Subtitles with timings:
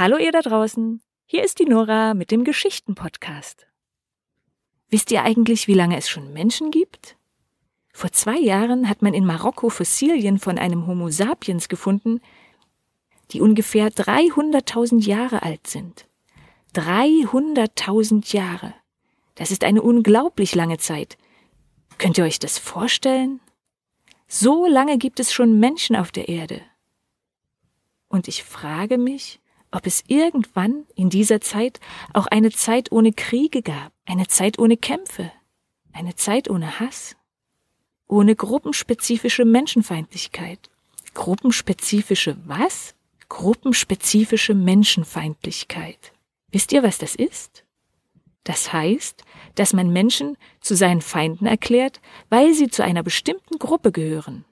[0.00, 3.66] Hallo ihr da draußen, hier ist die Nora mit dem Geschichten-Podcast.
[4.88, 7.18] Wisst ihr eigentlich, wie lange es schon Menschen gibt?
[7.92, 12.22] Vor zwei Jahren hat man in Marokko Fossilien von einem Homo sapiens gefunden,
[13.32, 16.06] die ungefähr 300.000 Jahre alt sind.
[16.76, 18.72] 300.000 Jahre.
[19.34, 21.18] Das ist eine unglaublich lange Zeit.
[21.98, 23.40] Könnt ihr euch das vorstellen?
[24.28, 26.62] So lange gibt es schon Menschen auf der Erde.
[28.08, 29.39] Und ich frage mich,
[29.70, 31.80] ob es irgendwann in dieser Zeit
[32.12, 35.30] auch eine Zeit ohne Kriege gab, eine Zeit ohne Kämpfe,
[35.92, 37.16] eine Zeit ohne Hass,
[38.06, 40.70] ohne gruppenspezifische Menschenfeindlichkeit.
[41.14, 42.94] Gruppenspezifische was?
[43.28, 46.12] Gruppenspezifische Menschenfeindlichkeit.
[46.50, 47.64] Wisst ihr, was das ist?
[48.42, 49.22] Das heißt,
[49.54, 54.44] dass man Menschen zu seinen Feinden erklärt, weil sie zu einer bestimmten Gruppe gehören.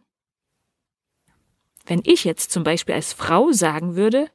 [1.87, 4.31] Wenn ich jetzt zum Beispiel als Frau sagen würde,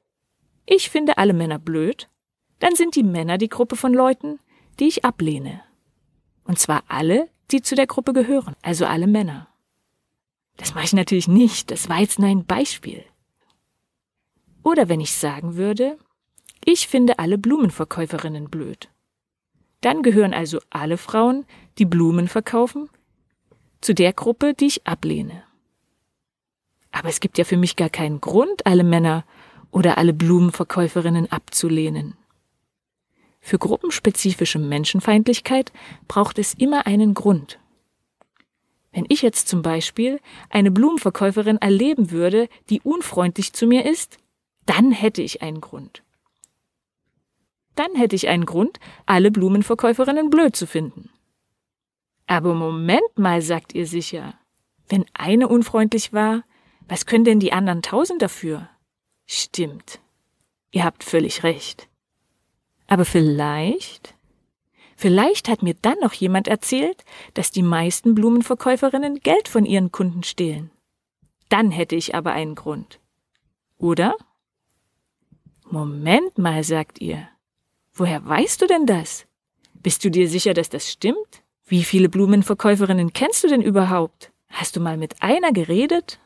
[0.65, 2.09] ich finde alle Männer blöd,
[2.59, 4.39] dann sind die Männer die Gruppe von Leuten,
[4.79, 5.61] die ich ablehne.
[6.45, 9.47] Und zwar alle, die zu der Gruppe gehören, also alle Männer.
[10.57, 13.03] Das mache ich natürlich nicht, das war jetzt nur ein Beispiel.
[14.63, 15.97] Oder wenn ich sagen würde,
[16.63, 18.89] ich finde alle Blumenverkäuferinnen blöd.
[19.81, 21.45] Dann gehören also alle Frauen,
[21.77, 22.89] die Blumen verkaufen,
[23.81, 25.43] zu der Gruppe, die ich ablehne.
[26.91, 29.25] Aber es gibt ja für mich gar keinen Grund, alle Männer
[29.73, 32.15] oder alle Blumenverkäuferinnen abzulehnen.
[33.41, 35.73] Für gruppenspezifische Menschenfeindlichkeit
[36.07, 37.59] braucht es immer einen Grund.
[38.93, 44.19] Wenn ich jetzt zum Beispiel eine Blumenverkäuferin erleben würde, die unfreundlich zu mir ist,
[44.65, 46.03] dann hätte ich einen Grund.
[47.75, 51.09] Dann hätte ich einen Grund, alle Blumenverkäuferinnen blöd zu finden.
[52.27, 54.35] Aber Moment mal, sagt ihr sicher.
[54.87, 56.43] Wenn eine unfreundlich war,
[56.87, 58.69] was können denn die anderen tausend dafür?
[59.25, 59.99] Stimmt.
[60.71, 61.87] Ihr habt völlig recht.
[62.87, 64.15] Aber vielleicht,
[64.95, 67.03] vielleicht hat mir dann noch jemand erzählt,
[67.33, 70.71] dass die meisten Blumenverkäuferinnen Geld von ihren Kunden stehlen.
[71.49, 72.99] Dann hätte ich aber einen Grund.
[73.77, 74.15] Oder?
[75.69, 77.27] Moment mal, sagt ihr.
[77.93, 79.25] Woher weißt du denn das?
[79.75, 81.43] Bist du dir sicher, dass das stimmt?
[81.65, 84.31] Wie viele Blumenverkäuferinnen kennst du denn überhaupt?
[84.49, 86.19] Hast du mal mit einer geredet?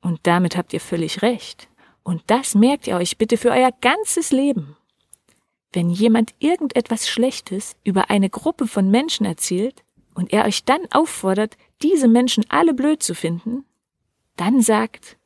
[0.00, 1.68] Und damit habt ihr völlig recht.
[2.04, 4.76] Und das merkt ihr euch bitte für euer ganzes Leben.
[5.72, 9.82] Wenn jemand irgendetwas Schlechtes über eine Gruppe von Menschen erzählt
[10.14, 13.64] und er euch dann auffordert, diese Menschen alle blöd zu finden,
[14.36, 15.16] dann sagt,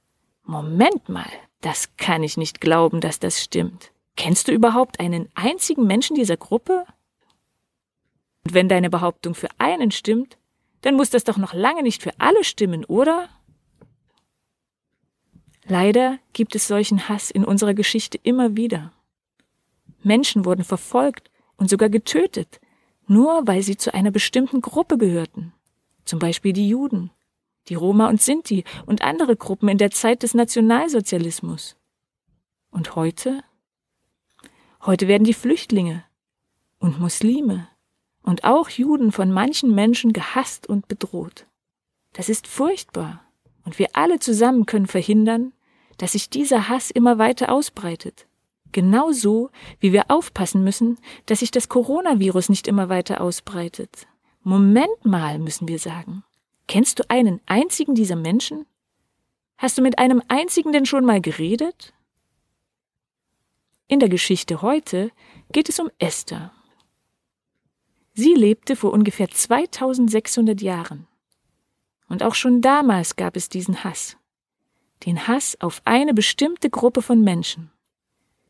[0.44, 1.30] Moment mal,
[1.60, 3.92] das kann ich nicht glauben, dass das stimmt.
[4.16, 6.86] Kennst du überhaupt einen einzigen Menschen dieser Gruppe?
[8.44, 10.38] Und wenn deine Behauptung für einen stimmt,
[10.80, 13.28] dann muss das doch noch lange nicht für alle stimmen, oder?
[15.68, 18.90] Leider gibt es solchen Hass in unserer Geschichte immer wieder.
[20.02, 22.58] Menschen wurden verfolgt und sogar getötet,
[23.06, 25.52] nur weil sie zu einer bestimmten Gruppe gehörten,
[26.06, 27.10] zum Beispiel die Juden,
[27.68, 31.76] die Roma und Sinti und andere Gruppen in der Zeit des Nationalsozialismus.
[32.70, 33.42] Und heute?
[34.86, 36.02] Heute werden die Flüchtlinge
[36.78, 37.68] und Muslime
[38.22, 41.46] und auch Juden von manchen Menschen gehasst und bedroht.
[42.14, 43.22] Das ist furchtbar,
[43.64, 45.52] und wir alle zusammen können verhindern,
[45.98, 48.26] dass sich dieser Hass immer weiter ausbreitet.
[48.72, 49.50] Genauso
[49.80, 54.06] wie wir aufpassen müssen, dass sich das Coronavirus nicht immer weiter ausbreitet.
[54.42, 56.24] Moment mal, müssen wir sagen.
[56.66, 58.66] Kennst du einen einzigen dieser Menschen?
[59.56, 61.92] Hast du mit einem einzigen denn schon mal geredet?
[63.88, 65.10] In der Geschichte heute
[65.50, 66.52] geht es um Esther.
[68.12, 71.06] Sie lebte vor ungefähr 2600 Jahren.
[72.08, 74.16] Und auch schon damals gab es diesen Hass.
[75.06, 77.70] Den Hass auf eine bestimmte Gruppe von Menschen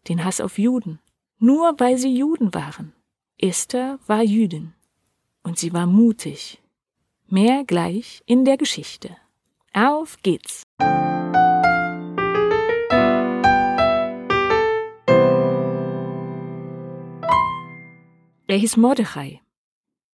[0.09, 1.01] den Hass auf Juden,
[1.39, 2.93] nur weil sie Juden waren.
[3.39, 4.75] Esther war Jüdin
[5.43, 6.61] und sie war mutig.
[7.27, 9.17] Mehr gleich in der Geschichte.
[9.73, 10.63] Auf geht's!
[18.51, 19.43] Er hieß Mordechai.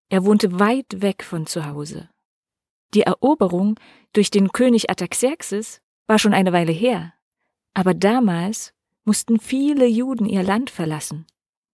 [0.08, 2.10] Er wohnte weit weg von zu Hause.
[2.92, 3.78] Die Eroberung
[4.12, 7.14] durch den König Ataxerxes war schon eine Weile her,
[7.72, 8.74] aber damals
[9.04, 11.26] mussten viele Juden ihr Land verlassen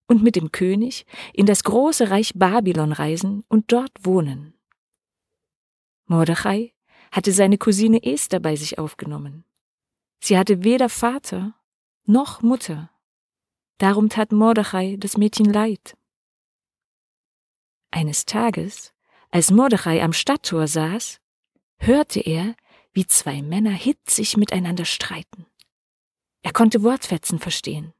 [0.06, 4.54] und mit dem König in das große Reich Babylon reisen und dort wohnen.
[6.06, 6.74] Mordechai
[7.12, 9.44] hatte seine Cousine Esther bei sich aufgenommen.
[10.20, 11.54] Sie hatte weder Vater
[12.04, 12.90] noch Mutter.
[13.78, 15.96] Darum tat Mordechai das Mädchen leid.
[17.90, 18.92] Eines Tages,
[19.30, 21.20] als Mordechai am Stadttor saß,
[21.78, 22.56] hörte er,
[22.92, 25.46] wie zwei Männer hitzig miteinander streiten.
[26.42, 27.92] Er konnte Wortfetzen verstehen.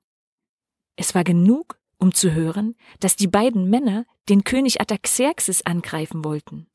[0.96, 6.66] Es war genug, um zu hören, dass die beiden Männer den König Ataxerxes angreifen wollten.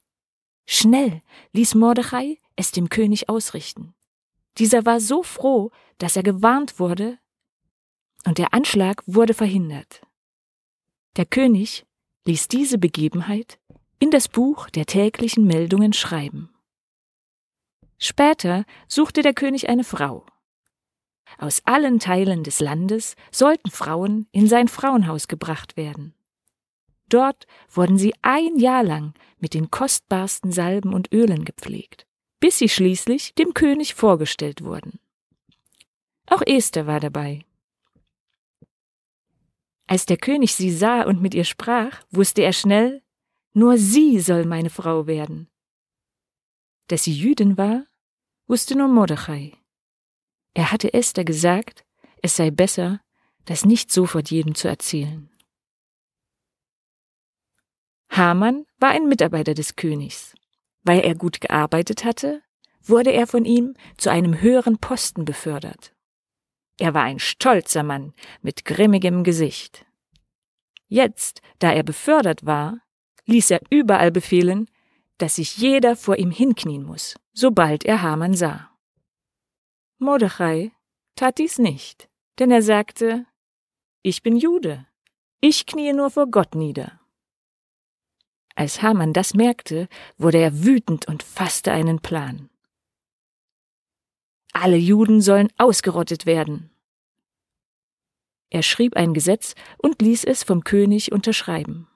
[0.66, 1.22] Schnell
[1.54, 3.94] ließ Mordechai es dem König ausrichten.
[4.58, 7.20] Dieser war so froh, dass er gewarnt wurde,
[8.26, 10.02] und der Anschlag wurde verhindert.
[11.18, 11.86] Der König
[12.26, 13.60] ließ diese Begebenheit
[14.00, 16.55] in das Buch der täglichen Meldungen schreiben.
[18.06, 20.28] Später suchte der König eine Frau.
[21.40, 26.14] Aus allen Teilen des Landes sollten Frauen in sein Frauenhaus gebracht werden.
[27.10, 32.06] Dort wurden sie ein Jahr lang mit den kostbarsten Salben und Ölen gepflegt,
[32.40, 35.00] bis sie schließlich dem König vorgestellt wurden.
[36.28, 37.44] Auch Esther war dabei.
[39.88, 43.02] Als der König sie sah und mit ihr sprach, wusste er schnell,
[43.54, 45.50] nur sie soll meine Frau werden.
[46.86, 47.88] Dass sie Jüdin war,
[48.48, 49.54] wusste nur Mordechai.
[50.54, 51.86] Er hatte Esther gesagt,
[52.22, 53.02] es sei besser,
[53.46, 55.30] das nicht sofort jedem zu erzählen.
[58.10, 60.36] Haman war ein Mitarbeiter des Königs.
[60.84, 62.44] Weil er gut gearbeitet hatte,
[62.82, 65.94] wurde er von ihm zu einem höheren Posten befördert.
[66.78, 69.86] Er war ein stolzer Mann mit grimmigem Gesicht.
[70.88, 72.80] Jetzt, da er befördert war,
[73.26, 74.70] ließ er überall befehlen,
[75.18, 78.72] dass sich jeder vor ihm hinknien muss, sobald er Haman sah.
[79.98, 80.72] Mordechai
[81.16, 82.10] tat dies nicht,
[82.40, 83.26] denn er sagte,
[84.02, 84.86] ich bin Jude,
[85.42, 87.00] ich kniee nur vor Gott nieder.
[88.56, 92.50] Als Haman das merkte, wurde er wütend und fasste einen Plan.
[94.54, 96.72] Alle Juden sollen ausgerottet werden.
[98.50, 101.90] Er schrieb ein Gesetz und ließ es vom König unterschreiben.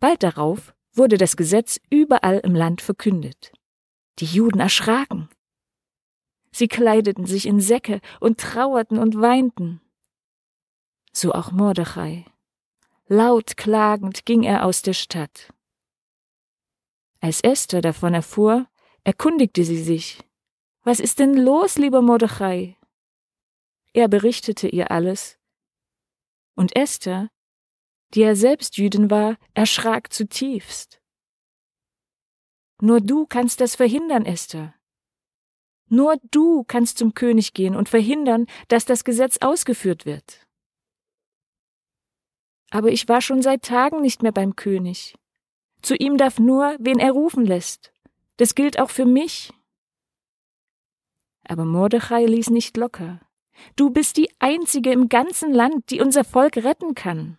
[0.00, 3.52] Bald darauf wurde das Gesetz überall im Land verkündet.
[4.18, 5.28] Die Juden erschraken.
[6.52, 9.80] Sie kleideten sich in Säcke und trauerten und weinten.
[11.12, 12.24] So auch Mordechai.
[13.06, 15.52] Laut klagend ging er aus der Stadt.
[17.20, 18.66] Als Esther davon erfuhr,
[19.02, 20.20] erkundigte sie sich,
[20.82, 22.76] was ist denn los, lieber Mordechai?
[23.92, 25.38] Er berichtete ihr alles.
[26.54, 27.30] Und Esther,
[28.14, 31.00] die ja selbst Jüdin war, erschrak zutiefst.
[32.80, 34.74] Nur du kannst das verhindern, Esther.
[35.88, 40.46] Nur du kannst zum König gehen und verhindern, dass das Gesetz ausgeführt wird.
[42.70, 45.14] Aber ich war schon seit Tagen nicht mehr beim König.
[45.82, 47.92] Zu ihm darf nur, wen er rufen lässt.
[48.38, 49.52] Das gilt auch für mich.
[51.44, 53.20] Aber Mordechai ließ nicht locker.
[53.76, 57.38] Du bist die einzige im ganzen Land, die unser Volk retten kann.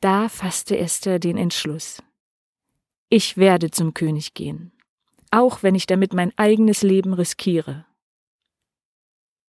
[0.00, 2.02] Da fasste Esther den Entschluss.
[3.08, 4.72] Ich werde zum König gehen,
[5.30, 7.86] auch wenn ich damit mein eigenes Leben riskiere.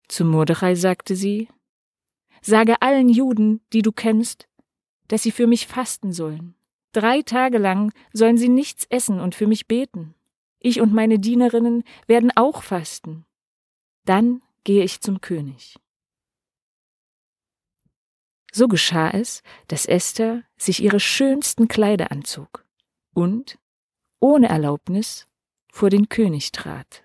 [0.08, 1.50] Zu Mordechai sagte sie,
[2.42, 4.48] Sage allen Juden, die du kennst,
[5.10, 6.56] dass sie für mich fasten sollen.
[6.94, 10.16] Drei Tage lang sollen sie nichts essen und für mich beten.
[10.60, 13.26] Ich und meine Dienerinnen werden auch fasten.
[14.06, 15.76] Dann gehe ich zum König.
[18.58, 22.66] So geschah es, dass Esther sich ihre schönsten Kleider anzog
[23.14, 23.60] und,
[24.20, 25.28] ohne Erlaubnis,
[25.72, 27.04] vor den König trat.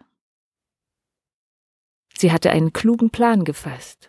[2.17, 4.09] Sie hatte einen klugen Plan gefasst.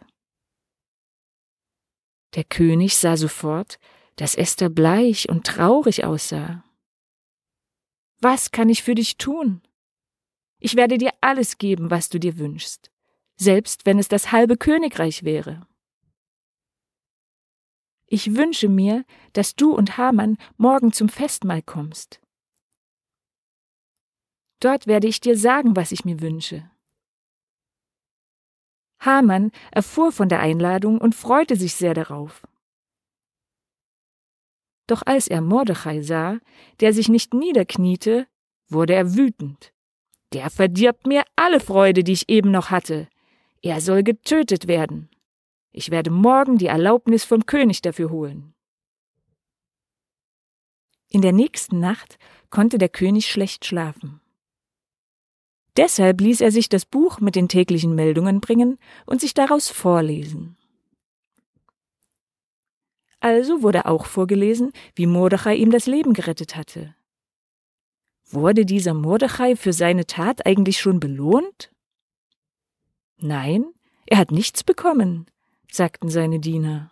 [2.35, 3.77] Der König sah sofort,
[4.15, 6.63] dass Esther bleich und traurig aussah.
[8.21, 9.61] Was kann ich für dich tun?
[10.59, 12.89] Ich werde dir alles geben, was du dir wünschst,
[13.35, 15.67] selbst wenn es das halbe Königreich wäre.
[18.13, 22.21] Ich wünsche mir, dass du und Hamann morgen zum Festmahl kommst.
[24.59, 26.69] Dort werde ich dir sagen, was ich mir wünsche.
[28.99, 32.47] Hamann erfuhr von der Einladung und freute sich sehr darauf.
[34.85, 36.37] Doch als er Mordechai sah,
[36.81, 38.27] der sich nicht niederkniete,
[38.67, 39.73] wurde er wütend.
[40.33, 43.09] Der verdirbt mir alle Freude, die ich eben noch hatte.
[43.63, 45.09] Er soll getötet werden.
[45.73, 48.53] Ich werde morgen die Erlaubnis vom König dafür holen.
[51.09, 52.19] In der nächsten Nacht
[52.51, 54.21] konnte der König schlecht schlafen.
[55.75, 58.77] Deshalb ließ er sich das Buch mit den täglichen Meldungen bringen
[59.07, 60.57] und sich daraus vorlesen.
[63.19, 66.93] Also wurde auch vorgelesen, wie Mordechai ihm das Leben gerettet hatte.
[68.29, 71.73] Wurde dieser Mordechai für seine Tat eigentlich schon belohnt?
[73.17, 73.65] Nein,
[74.05, 75.25] er hat nichts bekommen,
[75.73, 76.91] sagten seine Diener.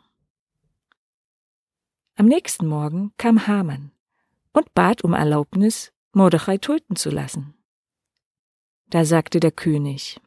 [2.15, 3.91] Am nächsten Morgen kam Haman
[4.53, 7.53] und bat um Erlaubnis, Mordechai töten zu lassen.
[8.89, 10.19] Da sagte der König,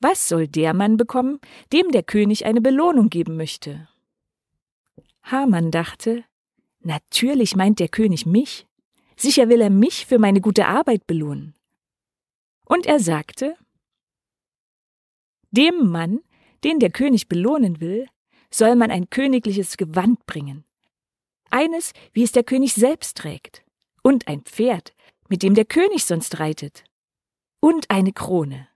[0.00, 1.38] Was soll der Mann bekommen,
[1.72, 3.88] dem der König eine Belohnung geben möchte?
[5.22, 6.24] Haman dachte,
[6.80, 8.66] natürlich meint der König mich.
[9.16, 11.54] Sicher will er mich für meine gute Arbeit belohnen.
[12.64, 13.56] Und er sagte,
[15.52, 16.20] dem Mann,
[16.64, 18.06] den der König belohnen will,
[18.50, 20.64] soll man ein königliches Gewand bringen.
[21.50, 23.64] Eines, wie es der König selbst trägt.
[24.02, 24.94] Und ein Pferd,
[25.28, 26.84] mit dem der König sonst reitet.
[27.60, 28.68] Und eine Krone.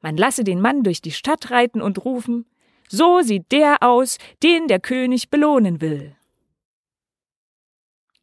[0.00, 2.46] Man lasse den Mann durch die Stadt reiten und rufen,
[2.88, 6.16] so sieht der aus, den der König belohnen will.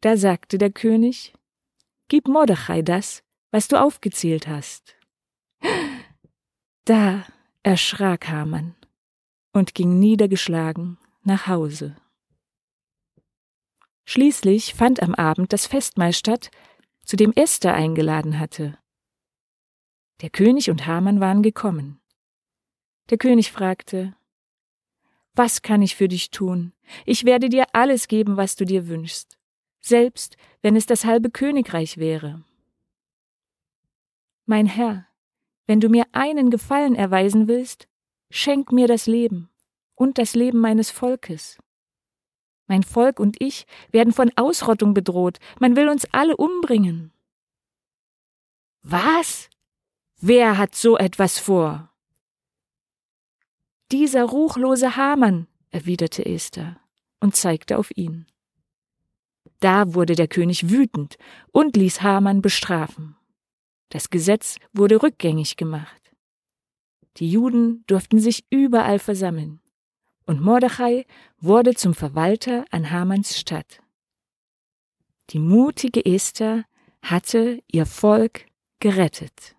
[0.00, 1.34] Da sagte der König,
[2.08, 4.96] Gib Mordechai das, was du aufgezählt hast.
[6.84, 7.26] Da
[7.66, 8.76] erschrak Haman
[9.52, 11.96] und ging niedergeschlagen nach Hause.
[14.04, 16.52] Schließlich fand am Abend das Festmahl statt,
[17.04, 18.78] zu dem Esther eingeladen hatte.
[20.20, 22.00] Der König und Haman waren gekommen.
[23.10, 24.14] Der König fragte,
[25.34, 26.72] Was kann ich für dich tun?
[27.04, 29.40] Ich werde dir alles geben, was du dir wünschst,
[29.80, 32.44] selbst wenn es das halbe Königreich wäre.
[34.44, 35.05] Mein Herr,
[35.66, 37.88] wenn du mir einen Gefallen erweisen willst,
[38.30, 39.50] schenk mir das Leben
[39.94, 41.58] und das Leben meines Volkes.
[42.66, 47.12] Mein Volk und ich werden von Ausrottung bedroht, man will uns alle umbringen.
[48.82, 49.48] Was?
[50.20, 51.90] Wer hat so etwas vor?
[53.92, 56.80] Dieser ruchlose Hamann, erwiderte Esther
[57.20, 58.26] und zeigte auf ihn.
[59.60, 61.16] Da wurde der König wütend
[61.52, 63.16] und ließ Hamann bestrafen.
[63.88, 66.12] Das Gesetz wurde rückgängig gemacht.
[67.18, 69.60] Die Juden durften sich überall versammeln.
[70.26, 71.06] Und Mordechai
[71.38, 73.80] wurde zum Verwalter an Hamanns Stadt.
[75.30, 76.64] Die mutige Esther
[77.02, 78.46] hatte ihr Volk
[78.80, 79.56] gerettet.